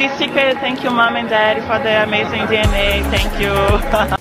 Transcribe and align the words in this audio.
Thank 0.00 0.84
you, 0.84 0.90
mom 0.90 1.16
and 1.16 1.28
dad, 1.28 1.58
for 1.66 1.82
the 1.82 2.04
amazing 2.04 2.46
DNA. 2.46 3.02
Thank 3.10 3.40
you. 3.40 3.50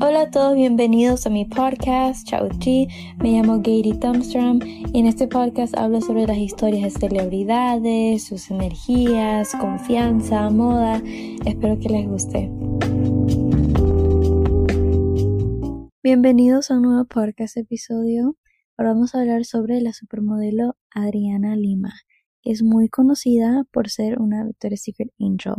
Hola 0.00 0.22
a 0.22 0.30
todos, 0.32 0.56
bienvenidos 0.56 1.24
a 1.26 1.30
mi 1.30 1.44
podcast, 1.44 2.26
Chao 2.26 2.48
Chi. 2.58 2.88
Me 3.18 3.30
llamo 3.30 3.58
Gary 3.58 3.96
Thumbstrom 4.00 4.58
y 4.64 4.98
en 4.98 5.06
este 5.06 5.28
podcast 5.28 5.78
hablo 5.78 6.00
sobre 6.00 6.26
las 6.26 6.38
historias 6.38 6.94
de 6.94 6.98
celebridades, 6.98 8.24
sus 8.24 8.50
energías, 8.50 9.52
confianza, 9.60 10.50
moda. 10.50 11.00
Espero 11.44 11.78
que 11.78 11.88
les 11.88 12.08
guste. 12.08 12.50
Bienvenidos 16.04 16.72
a 16.72 16.74
un 16.74 16.82
nuevo 16.82 17.04
podcast 17.04 17.56
episodio. 17.56 18.36
Ahora 18.76 18.92
vamos 18.92 19.14
a 19.14 19.20
hablar 19.20 19.44
sobre 19.44 19.80
la 19.80 19.92
supermodelo 19.92 20.76
Adriana 20.90 21.54
Lima, 21.54 21.92
que 22.42 22.50
es 22.50 22.64
muy 22.64 22.88
conocida 22.88 23.64
por 23.70 23.88
ser 23.88 24.20
una 24.20 24.44
Victoria's 24.44 24.82
Secret 24.82 25.12
Angel. 25.20 25.54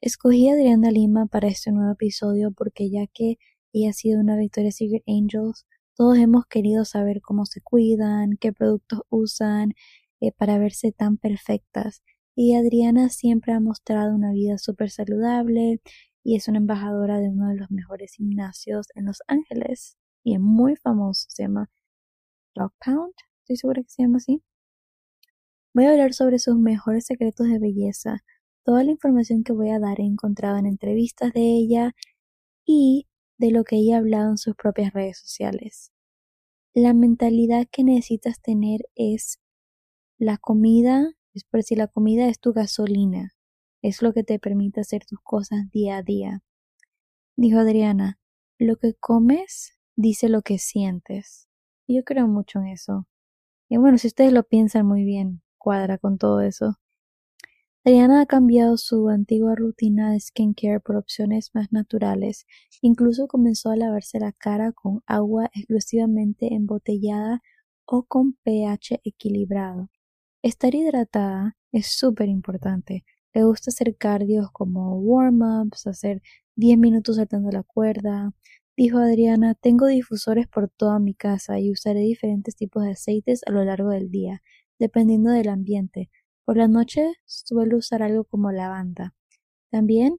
Escogí 0.00 0.48
a 0.48 0.52
Adriana 0.52 0.92
Lima 0.92 1.26
para 1.26 1.48
este 1.48 1.72
nuevo 1.72 1.90
episodio 1.90 2.52
porque 2.52 2.88
ya 2.88 3.08
que 3.12 3.38
ella 3.72 3.90
ha 3.90 3.94
sido 3.94 4.20
una 4.20 4.36
Victoria's 4.36 4.76
Secret 4.76 5.02
Angels, 5.08 5.66
todos 5.96 6.18
hemos 6.18 6.46
querido 6.46 6.84
saber 6.84 7.20
cómo 7.20 7.44
se 7.44 7.60
cuidan, 7.60 8.36
qué 8.38 8.52
productos 8.52 9.00
usan 9.08 9.72
eh, 10.20 10.30
para 10.30 10.58
verse 10.58 10.92
tan 10.92 11.16
perfectas. 11.16 12.04
Y 12.36 12.54
Adriana 12.54 13.08
siempre 13.08 13.54
ha 13.54 13.58
mostrado 13.58 14.14
una 14.14 14.30
vida 14.30 14.56
súper 14.56 14.90
saludable 14.90 15.80
y 16.28 16.36
es 16.36 16.46
una 16.46 16.58
embajadora 16.58 17.20
de 17.20 17.30
uno 17.30 17.48
de 17.48 17.54
los 17.54 17.70
mejores 17.70 18.12
gimnasios 18.12 18.88
en 18.94 19.06
Los 19.06 19.22
Ángeles 19.28 19.96
y 20.22 20.34
es 20.34 20.40
muy 20.40 20.76
famoso, 20.76 21.24
se 21.30 21.44
llama 21.44 21.70
Dog 22.54 22.74
Pound, 22.84 23.14
estoy 23.40 23.56
segura 23.56 23.82
que 23.82 23.88
se 23.88 24.02
llama 24.02 24.18
así. 24.18 24.42
Voy 25.72 25.86
a 25.86 25.90
hablar 25.90 26.12
sobre 26.12 26.38
sus 26.38 26.58
mejores 26.58 27.06
secretos 27.06 27.48
de 27.48 27.58
belleza. 27.58 28.24
Toda 28.62 28.84
la 28.84 28.90
información 28.90 29.42
que 29.42 29.54
voy 29.54 29.70
a 29.70 29.78
dar 29.78 30.00
he 30.00 30.04
encontrado 30.04 30.58
en 30.58 30.66
entrevistas 30.66 31.32
de 31.32 31.40
ella 31.40 31.94
y 32.66 33.08
de 33.38 33.50
lo 33.50 33.64
que 33.64 33.76
ella 33.76 33.96
ha 33.96 34.00
hablado 34.00 34.32
en 34.32 34.36
sus 34.36 34.54
propias 34.54 34.92
redes 34.92 35.16
sociales. 35.16 35.92
La 36.74 36.92
mentalidad 36.92 37.68
que 37.72 37.84
necesitas 37.84 38.42
tener 38.42 38.82
es 38.96 39.40
la 40.18 40.36
comida, 40.36 41.10
es 41.32 41.44
por 41.44 41.62
si 41.62 41.74
la 41.74 41.86
comida 41.86 42.28
es 42.28 42.38
tu 42.38 42.52
gasolina, 42.52 43.32
es 43.82 44.02
lo 44.02 44.12
que 44.12 44.24
te 44.24 44.38
permite 44.38 44.80
hacer 44.80 45.04
tus 45.06 45.20
cosas 45.22 45.70
día 45.70 45.98
a 45.98 46.02
día. 46.02 46.42
Dijo 47.36 47.58
Adriana, 47.58 48.18
lo 48.58 48.76
que 48.76 48.94
comes 48.94 49.78
dice 49.96 50.28
lo 50.28 50.42
que 50.42 50.58
sientes. 50.58 51.48
Yo 51.86 52.04
creo 52.04 52.28
mucho 52.28 52.60
en 52.60 52.68
eso. 52.68 53.06
Y 53.68 53.76
bueno, 53.76 53.98
si 53.98 54.08
ustedes 54.08 54.32
lo 54.32 54.42
piensan 54.42 54.86
muy 54.86 55.04
bien, 55.04 55.42
cuadra 55.58 55.98
con 55.98 56.18
todo 56.18 56.40
eso. 56.40 56.78
Adriana 57.84 58.20
ha 58.20 58.26
cambiado 58.26 58.76
su 58.76 59.08
antigua 59.08 59.54
rutina 59.54 60.12
de 60.12 60.20
skincare 60.20 60.80
por 60.80 60.96
opciones 60.96 61.50
más 61.54 61.72
naturales. 61.72 62.46
Incluso 62.82 63.28
comenzó 63.28 63.70
a 63.70 63.76
lavarse 63.76 64.20
la 64.20 64.32
cara 64.32 64.72
con 64.72 65.02
agua 65.06 65.50
exclusivamente 65.54 66.54
embotellada 66.54 67.42
o 67.86 68.02
con 68.02 68.34
pH 68.42 69.00
equilibrado. 69.04 69.90
Estar 70.42 70.74
hidratada 70.74 71.56
es 71.72 71.86
súper 71.86 72.28
importante, 72.28 73.04
le 73.38 73.44
gusta 73.44 73.70
hacer 73.70 73.96
cardios 73.96 74.50
como 74.50 74.98
warm-ups, 74.98 75.86
hacer 75.86 76.22
10 76.56 76.76
minutos 76.76 77.16
saltando 77.16 77.52
la 77.52 77.62
cuerda. 77.62 78.32
Dijo 78.76 78.98
Adriana, 78.98 79.54
tengo 79.54 79.86
difusores 79.86 80.48
por 80.48 80.68
toda 80.68 80.98
mi 80.98 81.14
casa 81.14 81.60
y 81.60 81.70
usaré 81.70 82.00
diferentes 82.00 82.56
tipos 82.56 82.82
de 82.82 82.90
aceites 82.92 83.42
a 83.46 83.52
lo 83.52 83.62
largo 83.64 83.90
del 83.90 84.10
día, 84.10 84.42
dependiendo 84.80 85.30
del 85.30 85.50
ambiente. 85.50 86.10
Por 86.44 86.56
la 86.56 86.66
noche 86.66 87.12
suelo 87.26 87.76
usar 87.76 88.02
algo 88.02 88.24
como 88.24 88.50
lavanda. 88.50 89.14
También 89.70 90.18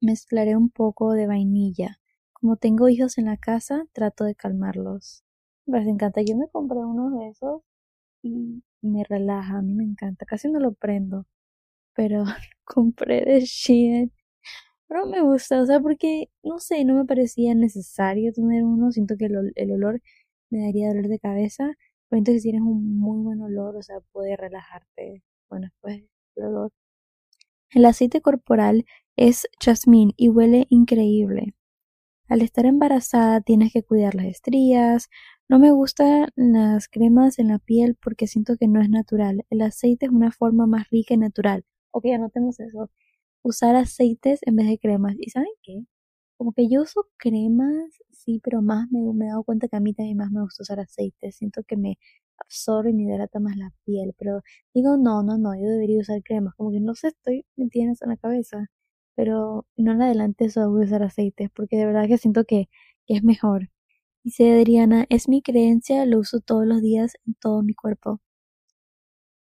mezclaré 0.00 0.56
un 0.56 0.70
poco 0.70 1.12
de 1.12 1.28
vainilla. 1.28 2.00
Como 2.32 2.56
tengo 2.56 2.88
hijos 2.88 3.16
en 3.18 3.26
la 3.26 3.36
casa, 3.36 3.84
trato 3.92 4.24
de 4.24 4.34
calmarlos. 4.34 5.22
Me 5.66 5.88
encanta. 5.88 6.20
Yo 6.22 6.36
me 6.36 6.48
compré 6.48 6.80
uno 6.80 7.16
de 7.16 7.28
esos 7.28 7.62
y 8.22 8.64
me 8.82 9.04
relaja. 9.04 9.58
A 9.58 9.62
mí 9.62 9.72
me 9.74 9.84
encanta. 9.84 10.26
Casi 10.26 10.50
no 10.50 10.58
lo 10.58 10.72
prendo 10.72 11.26
pero 12.00 12.24
compré 12.64 13.24
de 13.26 13.40
Shein. 13.42 14.12
Pero 14.88 15.06
me 15.06 15.22
gusta, 15.22 15.62
o 15.62 15.66
sea, 15.66 15.80
porque, 15.80 16.30
no 16.42 16.58
sé, 16.58 16.84
no 16.84 16.94
me 16.94 17.04
parecía 17.06 17.54
necesario 17.54 18.32
tener 18.32 18.64
uno. 18.64 18.92
Siento 18.92 19.16
que 19.18 19.26
el, 19.26 19.72
olor 19.72 20.00
me 20.50 20.60
daría 20.66 20.88
dolor 20.88 21.08
de 21.08 21.18
cabeza. 21.20 21.74
Pero 22.08 22.18
entonces 22.18 22.42
si 22.42 22.50
tienes 22.50 22.66
un 22.66 22.98
muy 22.98 23.22
buen 23.22 23.42
olor, 23.42 23.76
o 23.76 23.82
sea, 23.82 24.00
puede 24.12 24.36
relajarte. 24.36 25.22
Bueno, 25.50 25.68
después 25.68 26.04
el 26.36 26.44
olor. 26.44 26.70
El 27.72 27.84
aceite 27.86 28.22
corporal 28.22 28.86
es 29.16 29.48
jazmín 29.62 30.12
y 30.16 30.30
huele 30.30 30.66
increíble. 30.70 31.54
Al 32.28 32.42
estar 32.42 32.66
embarazada 32.66 33.42
tienes 33.42 33.72
que 33.72 33.82
cuidar 33.82 34.14
las 34.14 34.26
estrías. 34.26 35.10
No 35.48 35.58
me 35.58 35.72
gustan 35.72 36.30
las 36.36 36.88
cremas 36.88 37.38
en 37.38 37.48
la 37.48 37.58
piel 37.58 37.96
porque 38.02 38.26
siento 38.26 38.56
que 38.56 38.68
no 38.68 38.80
es 38.80 38.90
natural. 38.90 39.44
El 39.50 39.62
aceite 39.62 40.06
es 40.06 40.12
una 40.12 40.32
forma 40.32 40.66
más 40.66 40.88
rica 40.90 41.14
y 41.14 41.18
natural 41.18 41.64
ok, 41.92 42.06
anotemos 42.14 42.60
eso, 42.60 42.90
usar 43.42 43.76
aceites 43.76 44.40
en 44.46 44.56
vez 44.56 44.68
de 44.68 44.78
cremas. 44.78 45.16
¿Y 45.20 45.30
saben 45.30 45.50
qué? 45.62 45.84
Como 46.38 46.52
que 46.52 46.68
yo 46.70 46.82
uso 46.82 47.06
cremas, 47.18 48.02
sí, 48.12 48.40
pero 48.44 48.62
más 48.62 48.88
me, 48.90 49.00
he 49.26 49.28
dado 49.28 49.44
cuenta 49.44 49.68
que 49.68 49.76
a 49.76 49.80
mí 49.80 49.94
también 49.94 50.16
más 50.18 50.30
me 50.32 50.42
gusta 50.42 50.62
usar 50.64 50.80
aceites. 50.80 51.36
Siento 51.36 51.62
que 51.64 51.76
me 51.76 51.98
absorbe 52.38 52.90
y 52.90 52.94
me 52.94 53.04
hidrata 53.04 53.40
más 53.40 53.56
la 53.56 53.72
piel, 53.84 54.14
pero 54.18 54.42
digo, 54.74 54.96
no, 54.96 55.22
no, 55.22 55.38
no, 55.38 55.54
yo 55.56 55.68
debería 55.68 56.00
usar 56.00 56.22
cremas. 56.24 56.54
Como 56.56 56.72
que 56.72 56.80
no 56.80 56.94
sé, 56.94 57.08
estoy 57.08 57.46
metiendo 57.56 57.92
eso 57.94 58.04
en 58.06 58.10
la 58.10 58.16
cabeza, 58.18 58.66
pero 59.14 59.66
no 59.76 59.92
en 59.92 60.02
adelante 60.02 60.46
eso 60.46 60.68
voy 60.70 60.82
a 60.84 60.86
usar 60.86 61.02
aceites, 61.02 61.50
porque 61.54 61.76
de 61.76 61.86
verdad 61.86 62.08
que 62.08 62.18
siento 62.18 62.44
que, 62.44 62.68
que 63.06 63.14
es 63.16 63.22
mejor. 63.24 63.68
Dice 64.24 64.52
Adriana, 64.54 65.06
es 65.10 65.28
mi 65.28 65.42
creencia, 65.42 66.06
lo 66.06 66.20
uso 66.20 66.40
todos 66.40 66.66
los 66.66 66.80
días 66.82 67.14
en 67.26 67.34
todo 67.34 67.62
mi 67.62 67.74
cuerpo. 67.74 68.20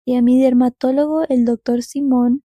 Y 0.07 0.15
a 0.15 0.21
mi 0.21 0.39
dermatólogo, 0.41 1.25
el 1.27 1.43
doctor 1.43 1.83
Simón, 1.83 2.41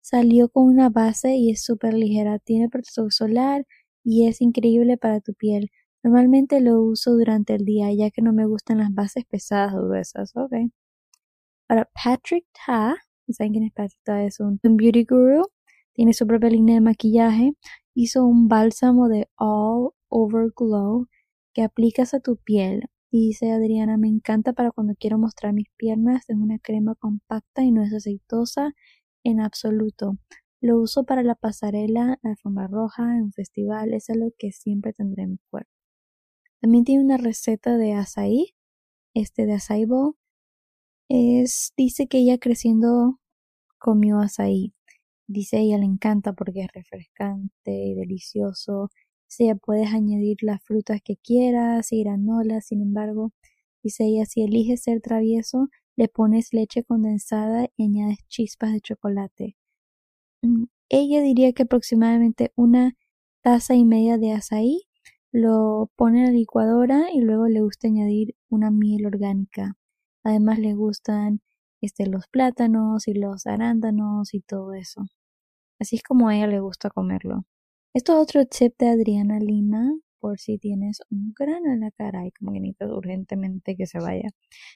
salió 0.00 0.48
con 0.48 0.64
una 0.64 0.88
base 0.88 1.36
y 1.36 1.50
es 1.50 1.62
súper 1.62 1.92
ligera. 1.92 2.38
Tiene 2.38 2.70
protector 2.70 3.12
solar 3.12 3.66
y 4.02 4.28
es 4.28 4.40
increíble 4.40 4.96
para 4.96 5.20
tu 5.20 5.34
piel. 5.34 5.70
Normalmente 6.02 6.62
lo 6.62 6.80
uso 6.80 7.12
durante 7.12 7.54
el 7.54 7.66
día 7.66 7.92
ya 7.92 8.10
que 8.10 8.22
no 8.22 8.32
me 8.32 8.46
gustan 8.46 8.78
las 8.78 8.94
bases 8.94 9.26
pesadas 9.26 9.74
o 9.74 9.88
gruesas. 9.88 10.32
Ok. 10.36 10.52
Ahora, 11.68 11.86
Patrick 12.02 12.46
Ta, 12.66 12.96
¿saben 13.28 13.52
quién 13.52 13.64
es 13.64 13.72
Patrick 13.74 14.00
Ta? 14.04 14.24
Es 14.24 14.40
un, 14.40 14.58
beauty 14.62 15.04
guru. 15.04 15.42
Tiene 15.92 16.14
su 16.14 16.26
propia 16.26 16.48
línea 16.48 16.76
de 16.76 16.80
maquillaje. 16.80 17.52
Hizo 17.94 18.24
un 18.24 18.48
bálsamo 18.48 19.08
de 19.10 19.28
All 19.36 19.90
Over 20.08 20.50
Glow 20.56 21.08
que 21.52 21.62
aplicas 21.62 22.14
a 22.14 22.20
tu 22.20 22.38
piel 22.38 22.88
Dice 23.12 23.52
Adriana, 23.52 23.98
me 23.98 24.08
encanta 24.08 24.54
para 24.54 24.70
cuando 24.70 24.94
quiero 24.98 25.18
mostrar 25.18 25.52
mis 25.52 25.68
piernas. 25.76 26.24
Es 26.30 26.36
una 26.36 26.58
crema 26.58 26.94
compacta 26.94 27.62
y 27.62 27.70
no 27.70 27.82
es 27.82 27.92
aceitosa 27.92 28.72
en 29.22 29.38
absoluto. 29.40 30.16
Lo 30.62 30.78
uso 30.80 31.04
para 31.04 31.22
la 31.22 31.34
pasarela, 31.34 32.18
la 32.22 32.30
alfombra 32.30 32.68
roja, 32.68 33.18
en 33.18 33.30
festival. 33.32 33.92
Es 33.92 34.08
algo 34.08 34.30
que 34.38 34.50
siempre 34.52 34.94
tendré 34.94 35.24
en 35.24 35.32
mi 35.32 35.38
cuerpo. 35.50 35.70
También 36.62 36.84
tiene 36.84 37.04
una 37.04 37.18
receta 37.18 37.76
de 37.76 37.92
açaí, 37.92 38.54
este 39.14 39.46
de 39.46 39.54
açaí 39.54 39.84
bowl. 39.84 40.16
Es, 41.10 41.72
dice 41.76 42.08
que 42.08 42.18
ella 42.18 42.38
creciendo 42.38 43.20
comió 43.78 44.20
açaí. 44.20 44.74
Dice 45.28 45.58
ella 45.60 45.78
le 45.78 45.86
encanta 45.86 46.32
porque 46.34 46.62
es 46.62 46.68
refrescante 46.72 47.72
y 47.72 47.94
delicioso 47.94 48.90
sea, 49.32 49.54
puedes 49.56 49.92
añadir 49.92 50.38
las 50.42 50.62
frutas 50.62 51.00
que 51.02 51.16
quieras 51.16 51.92
y 51.92 52.02
granola, 52.04 52.60
sin 52.60 52.82
embargo, 52.82 53.32
dice 53.82 54.04
ella, 54.04 54.26
si 54.26 54.42
eliges 54.42 54.82
ser 54.82 55.00
travieso, 55.00 55.68
le 55.96 56.08
pones 56.08 56.52
leche 56.52 56.84
condensada 56.84 57.68
y 57.76 57.84
añades 57.84 58.18
chispas 58.28 58.72
de 58.72 58.80
chocolate. 58.80 59.56
Mm, 60.42 60.64
ella 60.90 61.22
diría 61.22 61.52
que 61.52 61.64
aproximadamente 61.64 62.52
una 62.56 62.94
taza 63.42 63.74
y 63.74 63.84
media 63.84 64.18
de 64.18 64.32
azaí 64.32 64.82
lo 65.32 65.90
pone 65.96 66.20
en 66.20 66.26
la 66.26 66.32
licuadora 66.32 67.06
y 67.12 67.20
luego 67.22 67.48
le 67.48 67.62
gusta 67.62 67.88
añadir 67.88 68.36
una 68.50 68.70
miel 68.70 69.06
orgánica. 69.06 69.76
Además 70.24 70.58
le 70.58 70.74
gustan 70.74 71.40
este, 71.80 72.06
los 72.06 72.28
plátanos 72.28 73.08
y 73.08 73.14
los 73.14 73.46
arándanos 73.46 74.34
y 74.34 74.40
todo 74.40 74.74
eso. 74.74 75.06
Así 75.80 75.96
es 75.96 76.02
como 76.02 76.28
a 76.28 76.36
ella 76.36 76.46
le 76.48 76.60
gusta 76.60 76.90
comerlo. 76.90 77.44
Esto 77.94 78.14
es 78.14 78.18
otro 78.20 78.46
tip 78.46 78.74
de 78.78 78.88
Adriana 78.88 79.38
Lima 79.38 79.92
por 80.18 80.38
si 80.38 80.56
tienes 80.56 81.02
un 81.10 81.34
grano 81.38 81.72
en 81.72 81.80
la 81.80 81.90
cara 81.90 82.26
y 82.26 82.30
como 82.32 82.52
que 82.52 82.60
necesitas 82.60 82.90
urgentemente 82.90 83.76
que 83.76 83.86
se 83.86 83.98
vaya. 83.98 84.30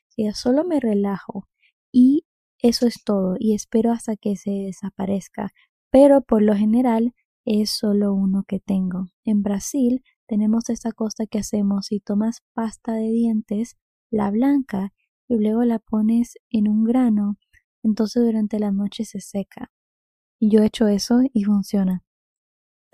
Si 0.09 0.31
solo 0.33 0.65
me 0.65 0.81
relajo 0.81 1.49
y 1.91 2.27
eso 2.59 2.87
es 2.87 3.03
todo 3.05 3.37
y 3.39 3.55
espero 3.55 3.91
hasta 3.93 4.17
que 4.17 4.37
se 4.37 4.51
desaparezca. 4.51 5.51
Pero 5.91 6.21
por 6.21 6.43
lo 6.43 6.55
general 6.55 7.15
es 7.47 7.71
solo 7.71 8.13
uno 8.13 8.45
que 8.47 8.61
tengo. 8.61 9.07
En 9.25 9.43
Brasil 9.43 10.03
tenemos 10.27 10.69
esta 10.69 10.93
cosa 10.93 11.25
que 11.25 11.39
hacemos 11.39 11.87
si 11.87 12.01
tomas 12.01 12.43
pasta 12.53 12.93
de 12.93 13.11
dientes, 13.11 13.77
la 14.11 14.31
blanca, 14.31 14.93
y 15.27 15.39
luego 15.39 15.65
la 15.65 15.79
pones 15.79 16.35
en 16.51 16.69
un 16.69 16.85
grano, 16.85 17.39
entonces 17.83 18.23
durante 18.23 18.59
la 18.59 18.73
noche 18.73 19.05
se 19.05 19.21
seca. 19.21 19.71
Y 20.39 20.51
yo 20.51 20.63
he 20.63 20.67
hecho 20.67 20.87
eso 20.87 21.21
y 21.33 21.45
funciona. 21.45 22.06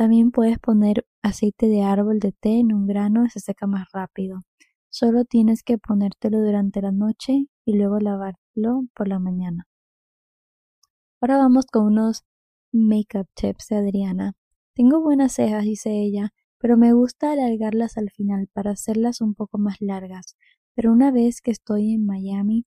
También 0.03 0.33
puedes 0.33 0.59
poner 0.59 1.07
aceite 1.23 1.69
de 1.69 1.83
árbol 1.83 2.19
de 2.19 2.33
té 2.33 2.59
en 2.59 2.75
un 2.75 2.89
grano 2.89 3.25
y 3.25 3.31
se 3.31 3.39
seca 3.39 3.69
más 3.69 3.87
rápido. 3.93 4.41
Solo 4.91 5.25
tienes 5.25 5.63
que 5.63 5.79
ponértelo 5.79 6.41
durante 6.41 6.83
la 6.83 6.91
noche 6.91 7.47
y 7.65 7.77
luego 7.77 8.01
lavarlo 8.01 8.83
por 8.97 9.07
la 9.07 9.21
mañana. 9.21 9.69
Ahora 11.21 11.37
vamos 11.37 11.67
con 11.67 11.85
unos 11.87 12.25
makeup 12.73 13.29
tips 13.35 13.69
de 13.69 13.77
Adriana. 13.77 14.33
Tengo 14.75 15.01
buenas 15.01 15.35
cejas, 15.35 15.63
dice 15.63 15.93
ella, 15.93 16.31
pero 16.59 16.77
me 16.77 16.93
gusta 16.93 17.31
alargarlas 17.31 17.97
al 17.97 18.11
final 18.11 18.49
para 18.53 18.73
hacerlas 18.73 19.21
un 19.21 19.37
poco 19.37 19.59
más 19.59 19.77
largas. 19.79 20.37
Pero 20.75 20.91
una 20.91 21.13
vez 21.13 21.41
que 21.41 21.53
estoy 21.53 21.93
en 21.93 22.07
Miami, 22.07 22.67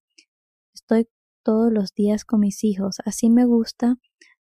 estoy 0.74 1.10
todos 1.44 1.70
los 1.70 1.94
días 1.94 2.24
con 2.24 2.40
mis 2.40 2.64
hijos. 2.64 3.00
Así 3.04 3.30
me 3.30 3.44
gusta 3.44 3.98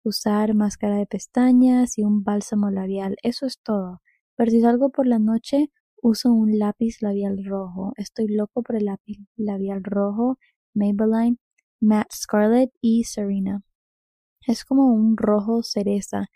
usar 0.04 0.54
máscara 0.54 0.98
de 0.98 1.06
pestañas 1.06 1.98
y 1.98 2.04
un 2.04 2.24
bálsamo 2.24 2.70
labial. 2.72 3.18
Eso 3.24 3.46
es 3.46 3.60
todo. 3.62 4.02
Pero 4.36 4.52
si 4.52 4.62
salgo 4.62 4.90
por 4.90 5.08
la 5.08 5.20
noche, 5.20 5.72
uso 6.02 6.32
un 6.34 6.60
lápiz 6.60 7.02
labial 7.02 7.44
rojo. 7.46 7.94
Estoy 7.98 8.28
loco 8.28 8.64
por 8.64 8.76
el 8.76 8.86
lápiz 8.86 9.20
labial 9.36 9.84
rojo, 9.84 10.38
Maybelline, 10.74 11.40
Matte 11.82 12.14
Scarlet 12.14 12.72
y 12.82 13.06
Serena. 13.06 13.64
Es 14.48 14.66
como 14.66 14.94
un 14.94 15.18
rojo 15.18 15.64
cereza. 15.64 16.28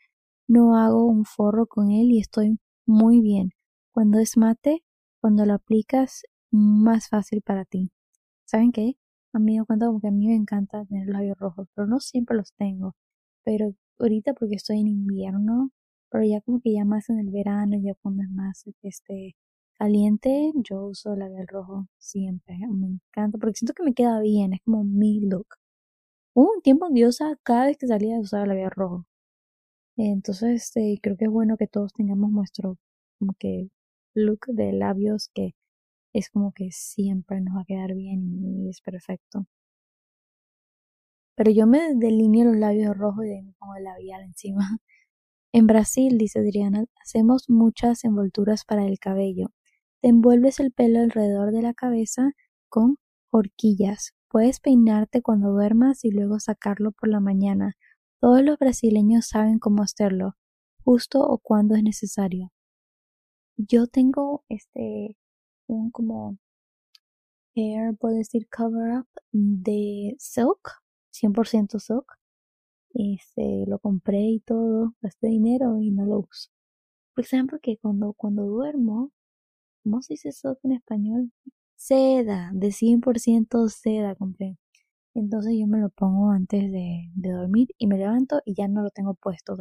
No 0.47 0.77
hago 0.77 1.05
un 1.05 1.25
forro 1.25 1.67
con 1.67 1.91
él 1.91 2.11
y 2.11 2.19
estoy 2.19 2.59
muy 2.85 3.21
bien. 3.21 3.51
Cuando 3.91 4.19
es 4.19 4.37
mate, 4.37 4.83
cuando 5.21 5.45
lo 5.45 5.55
aplicas, 5.55 6.23
más 6.51 7.09
fácil 7.09 7.41
para 7.41 7.65
ti. 7.65 7.91
¿Saben 8.45 8.71
qué? 8.71 8.97
A 9.33 9.39
mí 9.39 9.59
me 9.59 9.65
cuenta 9.65 9.87
como 9.87 9.99
que 9.99 10.07
a 10.07 10.11
mí 10.11 10.27
me 10.27 10.35
encanta 10.35 10.85
tener 10.85 11.07
labios 11.09 11.37
rojos, 11.37 11.67
pero 11.75 11.87
no 11.87 11.99
siempre 11.99 12.37
los 12.37 12.53
tengo. 12.53 12.95
Pero 13.47 13.73
ahorita 13.99 14.33
porque 14.33 14.55
estoy 14.55 14.81
en 14.81 14.89
invierno, 14.89 15.71
pero 16.11 16.25
ya 16.25 16.41
como 16.41 16.59
que 16.59 16.73
ya 16.73 16.83
más 16.83 17.09
en 17.09 17.19
el 17.19 17.29
verano, 17.31 17.77
ya 17.81 17.93
cuando 18.01 18.23
es 18.23 18.29
más 18.29 18.65
este 18.83 19.37
caliente, 19.79 20.51
yo 20.69 20.87
uso 20.87 21.15
labial 21.15 21.47
rojo 21.47 21.87
siempre. 21.97 22.57
Me 22.69 22.87
encanta 22.87 23.37
porque 23.37 23.55
siento 23.55 23.73
que 23.73 23.83
me 23.83 23.93
queda 23.93 24.19
bien, 24.19 24.51
es 24.53 24.61
como 24.65 24.83
mi 24.83 25.21
look. 25.21 25.47
Hubo 26.35 26.53
un 26.55 26.61
tiempo 26.61 26.89
diosa 26.91 27.37
cada 27.43 27.67
vez 27.67 27.77
que 27.77 27.87
salía 27.87 28.17
el 28.17 28.25
labial 28.31 28.71
rojo. 28.71 29.05
Entonces, 29.97 30.63
este, 30.63 30.99
creo 31.01 31.17
que 31.17 31.25
es 31.25 31.31
bueno 31.31 31.57
que 31.57 31.67
todos 31.67 31.93
tengamos 31.93 32.31
nuestro 32.31 32.77
como 33.19 33.33
que 33.39 33.69
look 34.15 34.47
de 34.47 34.73
labios 34.73 35.29
que 35.33 35.55
es 36.13 36.29
como 36.29 36.53
que 36.53 36.71
siempre 36.71 37.41
nos 37.41 37.57
va 37.57 37.61
a 37.61 37.65
quedar 37.65 37.95
bien 37.95 38.43
y 38.43 38.69
es 38.69 38.81
perfecto. 38.81 39.47
Pero 41.37 41.51
yo 41.51 41.67
me 41.67 41.93
delineo 41.93 42.45
los 42.45 42.57
labios 42.57 42.97
rojos 42.97 43.25
y 43.25 43.27
de 43.29 43.35
ahí 43.35 43.43
me 43.43 43.53
pongo 43.53 43.75
el 43.75 43.83
labial 43.83 44.23
encima. 44.23 44.57
En 45.53 45.65
Brasil, 45.65 46.17
dice 46.17 46.39
Adriana, 46.39 46.85
hacemos 47.01 47.49
muchas 47.49 48.03
envolturas 48.03 48.65
para 48.65 48.85
el 48.85 48.99
cabello. 48.99 49.47
Te 50.01 50.09
envuelves 50.09 50.59
el 50.59 50.71
pelo 50.73 50.99
alrededor 50.99 51.51
de 51.51 51.61
la 51.61 51.73
cabeza 51.73 52.31
con 52.69 52.97
horquillas. 53.31 54.13
Puedes 54.29 54.59
peinarte 54.59 55.21
cuando 55.21 55.51
duermas 55.51 56.03
y 56.03 56.11
luego 56.11 56.39
sacarlo 56.39 56.91
por 56.91 57.09
la 57.09 57.21
mañana. 57.21 57.75
Todos 58.19 58.43
los 58.43 58.59
brasileños 58.59 59.27
saben 59.27 59.57
cómo 59.57 59.83
hacerlo, 59.83 60.35
justo 60.83 61.21
o 61.21 61.37
cuando 61.37 61.75
es 61.75 61.83
necesario. 61.83 62.51
Yo 63.57 63.87
tengo 63.87 64.43
este 64.49 65.17
un 65.67 65.91
como 65.91 66.37
hair, 67.55 67.95
puedo 67.97 68.15
decir 68.15 68.47
cover 68.49 68.99
up 68.99 69.07
de 69.31 70.15
silk, 70.19 70.81
100% 71.19 71.79
silk. 71.79 72.05
Este, 72.93 73.65
lo 73.67 73.79
compré 73.79 74.21
y 74.21 74.39
todo, 74.41 74.95
gasté 75.01 75.27
dinero 75.27 75.79
y 75.79 75.91
no 75.91 76.05
lo 76.05 76.19
uso. 76.19 76.49
Porque 77.15 77.29
saben 77.29 77.47
porque 77.47 77.77
cuando, 77.77 78.13
cuando 78.13 78.43
duermo, 78.45 79.11
¿cómo 79.83 80.01
se 80.01 80.13
dice 80.15 80.29
eso 80.29 80.57
en 80.63 80.73
español? 80.73 81.31
Seda, 81.75 82.51
de 82.53 82.71
100% 82.71 83.69
seda 83.69 84.15
compré. 84.15 84.57
Entonces 85.15 85.53
yo 85.59 85.67
me 85.67 85.79
lo 85.79 85.89
pongo 85.89 86.31
antes 86.31 86.71
de, 86.71 87.09
de, 87.15 87.31
dormir 87.31 87.69
y 87.77 87.87
me 87.87 87.97
levanto 87.97 88.41
y 88.45 88.55
ya 88.55 88.67
no 88.67 88.83
lo 88.83 88.89
tengo 88.91 89.15
puesto. 89.15 89.57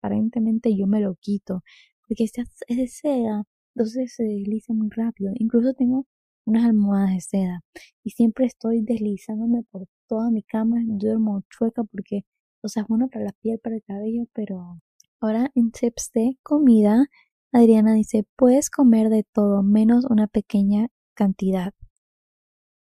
aparentemente 0.00 0.76
yo 0.76 0.86
me 0.86 1.00
lo 1.00 1.16
quito. 1.16 1.62
Porque 2.06 2.24
es 2.24 2.32
de 2.68 2.88
seda, 2.88 3.44
entonces 3.74 4.14
se 4.14 4.24
desliza 4.24 4.74
muy 4.74 4.90
rápido. 4.90 5.32
Incluso 5.36 5.74
tengo 5.74 6.06
unas 6.44 6.64
almohadas 6.64 7.14
de 7.14 7.20
seda 7.20 7.60
y 8.04 8.10
siempre 8.10 8.46
estoy 8.46 8.82
deslizándome 8.82 9.62
por 9.70 9.86
toda 10.08 10.30
mi 10.30 10.42
cama. 10.42 10.78
Duermo 10.84 11.42
chueca 11.50 11.84
porque, 11.84 12.24
o 12.62 12.68
sea, 12.68 12.82
es 12.82 12.88
bueno 12.88 13.08
para 13.08 13.26
la 13.26 13.32
piel, 13.40 13.58
para 13.58 13.76
el 13.76 13.82
cabello, 13.82 14.24
pero 14.32 14.80
ahora 15.20 15.50
en 15.54 15.70
tips 15.70 16.10
de 16.14 16.38
comida 16.42 17.06
Adriana 17.52 17.92
dice, 17.92 18.24
puedes 18.34 18.70
comer 18.70 19.10
de 19.10 19.24
todo 19.24 19.62
menos 19.62 20.06
una 20.06 20.26
pequeña 20.26 20.88
cantidad. 21.14 21.74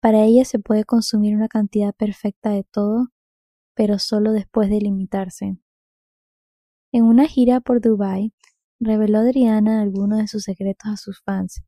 Para 0.01 0.25
ella 0.25 0.47
se 0.47 0.59
puede 0.59 0.85
consumir 0.85 1.37
una 1.37 1.49
cantidad 1.49 1.95
perfecta 1.95 2.51
de 2.51 2.65
todo, 2.65 3.09
pero 3.75 3.99
solo 3.99 4.33
después 4.33 4.71
de 4.71 4.79
limitarse. 4.81 5.59
En 6.93 7.05
una 7.05 7.27
gira 7.29 7.61
por 7.61 7.83
Dubai, 7.83 8.33
reveló 8.81 9.19
Adriana 9.19 9.83
algunos 9.83 10.19
de 10.19 10.29
sus 10.29 10.45
secretos 10.45 10.91
a 10.91 10.97
sus 10.97 11.21
fans. 11.23 11.63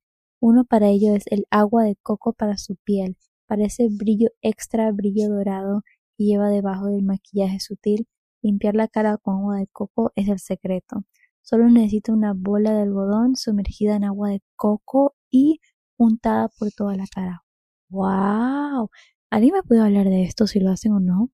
Uno 0.48 0.64
para 0.64 0.88
ello 0.90 1.16
es 1.16 1.24
el 1.26 1.44
agua 1.50 1.82
de 1.82 1.96
coco 1.96 2.32
para 2.32 2.56
su 2.56 2.76
piel, 2.76 3.16
para 3.48 3.64
ese 3.64 3.88
brillo 3.90 4.28
extra 4.42 4.92
brillo 4.92 5.28
dorado 5.28 5.82
que 6.16 6.22
lleva 6.22 6.50
debajo 6.50 6.86
del 6.86 7.02
maquillaje 7.02 7.58
sutil. 7.58 8.06
Limpiar 8.42 8.76
la 8.76 8.86
cara 8.86 9.16
con 9.18 9.38
agua 9.38 9.56
de 9.58 9.66
coco 9.66 10.12
es 10.14 10.28
el 10.28 10.38
secreto. 10.38 11.02
Solo 11.42 11.68
necesita 11.68 12.12
una 12.12 12.32
bola 12.32 12.72
de 12.74 12.82
algodón 12.82 13.34
sumergida 13.34 13.96
en 13.96 14.04
agua 14.04 14.30
de 14.30 14.40
coco 14.54 15.16
y 15.32 15.58
untada 15.96 16.48
por 16.56 16.70
toda 16.70 16.94
la 16.94 17.06
cara. 17.12 17.42
¡Wow! 17.88 18.90
¿Alguien 19.30 19.52
me 19.52 19.64
puede 19.64 19.80
hablar 19.80 20.08
de 20.08 20.22
esto 20.22 20.46
si 20.46 20.60
lo 20.60 20.70
hacen 20.70 20.92
o 20.92 21.00
no? 21.00 21.30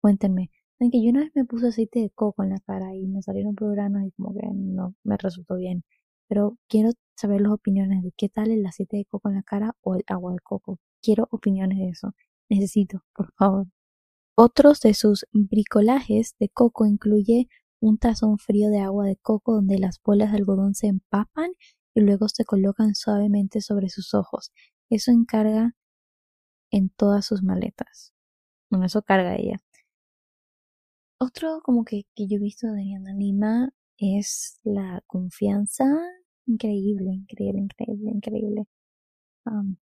Cuéntenme. 0.00 0.50
En 0.78 0.90
que 0.92 1.02
yo 1.02 1.10
una 1.10 1.22
vez 1.22 1.32
me 1.34 1.44
puse 1.44 1.66
aceite 1.68 1.98
de 1.98 2.10
coco 2.10 2.44
en 2.44 2.50
la 2.50 2.60
cara 2.60 2.94
y 2.94 3.08
me 3.08 3.20
salieron 3.22 3.56
programas 3.56 4.06
y 4.06 4.12
como 4.12 4.32
que 4.32 4.46
no 4.54 4.94
me 5.02 5.16
resultó 5.16 5.56
bien. 5.56 5.82
Pero 6.28 6.56
quiero 6.68 6.92
saber 7.16 7.40
las 7.40 7.52
opiniones 7.52 8.02
de 8.02 8.12
qué 8.16 8.28
tal 8.28 8.50
el 8.50 8.64
aceite 8.66 8.96
de 8.98 9.04
coco 9.06 9.28
en 9.28 9.36
la 9.36 9.42
cara 9.42 9.74
o 9.82 9.94
el 9.96 10.04
agua 10.06 10.32
de 10.32 10.38
coco. 10.40 10.78
Quiero 11.02 11.28
opiniones 11.30 11.78
de 11.78 11.88
eso. 11.88 12.14
Necesito, 12.48 13.02
por 13.14 13.32
favor. 13.32 13.66
Otros 14.36 14.80
de 14.80 14.94
sus 14.94 15.26
bricolajes 15.32 16.36
de 16.38 16.48
coco 16.50 16.86
incluye 16.86 17.48
un 17.80 17.98
tazón 17.98 18.38
frío 18.38 18.68
de 18.70 18.80
agua 18.80 19.06
de 19.06 19.16
coco 19.16 19.54
donde 19.54 19.78
las 19.78 20.00
bolas 20.02 20.32
de 20.32 20.38
algodón 20.38 20.74
se 20.74 20.88
empapan 20.88 21.52
y 21.94 22.00
luego 22.02 22.28
se 22.28 22.44
colocan 22.44 22.94
suavemente 22.94 23.60
sobre 23.60 23.88
sus 23.88 24.14
ojos. 24.14 24.52
Eso 24.90 25.10
encarga 25.10 25.74
en 26.70 26.90
todas 26.90 27.24
sus 27.24 27.42
maletas. 27.42 28.12
Bueno, 28.70 28.86
eso 28.86 29.02
carga 29.02 29.36
ella. 29.36 29.58
Otro 31.18 31.60
como 31.62 31.84
que, 31.84 32.04
que 32.14 32.26
yo 32.28 32.36
he 32.36 32.40
visto 32.40 32.66
de 32.66 32.82
Diana 32.82 33.72
es 33.96 34.60
la 34.64 35.02
confianza. 35.06 35.86
Increíble, 36.46 37.12
increíble, 37.12 37.60
increíble, 37.60 38.10
increíble. 38.10 38.64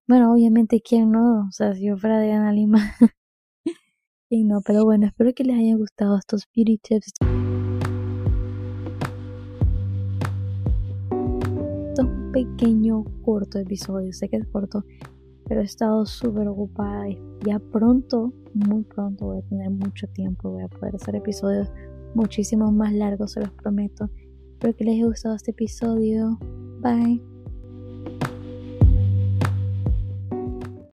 bueno, 0.07 0.33
obviamente, 0.33 0.81
¿quién 0.81 1.11
no? 1.11 1.47
O 1.49 1.53
sea, 1.53 1.75
si 1.75 1.87
yo 1.87 1.97
fuera 1.97 2.21
Diana 2.21 2.53
Lima. 2.53 2.79
y 4.31 4.45
no, 4.45 4.61
pero 4.65 4.85
bueno, 4.85 5.07
espero 5.07 5.33
que 5.35 5.45
les 5.45 5.59
haya 5.59 5.77
gustado 5.77 6.19
estos 6.19 6.49
beauty 6.55 6.79
tips. 6.79 7.13
pequeño, 12.35 13.05
corto 13.23 13.59
episodio. 13.61 14.13
Sé 14.13 14.29
que 14.29 14.37
es 14.37 14.47
corto, 14.49 14.85
pero 15.47 15.61
he 15.61 15.65
estado 15.65 16.05
súper 16.05 16.49
ocupada 16.49 17.09
y 17.09 17.17
ya 17.47 17.61
pronto, 17.61 18.33
muy 18.55 18.83
pronto 18.83 19.27
voy 19.27 19.39
a 19.39 19.49
tener 19.49 19.71
mucho 19.71 20.09
tiempo. 20.09 20.51
Voy 20.51 20.65
a 20.65 20.69
poder 20.69 20.97
hacer 20.97 21.15
episodios 21.15 21.71
muchísimo 22.15 22.73
más 22.73 22.93
largos, 22.93 23.33
se 23.33 23.41
los 23.41 23.51
prometo. 23.53 24.11
Espero 24.65 24.79
que 24.79 24.85
les 24.85 24.95
haya 24.95 25.05
gustado 25.05 25.37
este 25.37 25.51
episodio. 25.51 26.39
Bye. 26.81 27.34